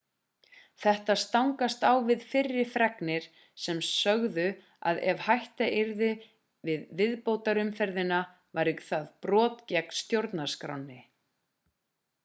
þetta 0.83 1.15
stangast 1.23 1.83
á 1.91 1.91
við 2.07 2.23
fyrri 2.31 2.63
fregnir 2.75 3.27
sem 3.65 3.81
sögðu 3.89 4.47
að 4.93 5.01
ef 5.13 5.21
hætta 5.27 5.67
yrði 5.83 6.09
við 6.71 6.89
viðbótarumferðina 7.03 8.23
væri 8.61 8.75
það 8.91 9.07
brot 9.27 9.63
gegn 9.75 9.95
stjórnarskránni 10.01 10.99